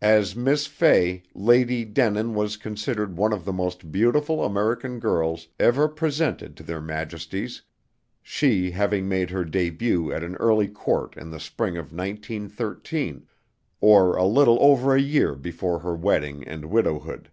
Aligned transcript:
As 0.00 0.36
Miss 0.36 0.68
Fay, 0.68 1.24
Lady 1.34 1.84
Denin 1.84 2.36
was 2.36 2.56
considered 2.56 3.16
one 3.18 3.32
of 3.32 3.44
the 3.44 3.52
most 3.52 3.90
beautiful 3.90 4.44
American 4.44 5.00
girls 5.00 5.48
ever 5.58 5.88
presented 5.88 6.56
to 6.56 6.62
their 6.62 6.80
Majesties, 6.80 7.62
she 8.22 8.70
having 8.70 9.08
made 9.08 9.30
her 9.30 9.44
début 9.44 10.14
at 10.14 10.22
an 10.22 10.36
early 10.36 10.68
court 10.68 11.16
in 11.16 11.30
the 11.32 11.40
spring 11.40 11.76
of 11.76 11.92
1913, 11.92 13.26
or 13.80 14.14
a 14.16 14.24
little 14.24 14.58
over 14.60 14.94
a 14.94 15.00
year 15.00 15.34
before 15.34 15.80
her 15.80 15.96
wedding 15.96 16.46
and 16.46 16.66
widowhood. 16.66 17.28